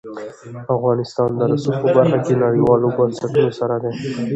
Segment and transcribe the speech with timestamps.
[0.75, 3.91] افغانستان د رسوب په برخه کې له نړیوالو بنسټونو سره دی.